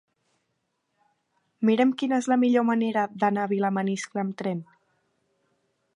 [1.69, 4.69] Mira'm quina és la millor manera d'anar a Vilamaniscle amb tren.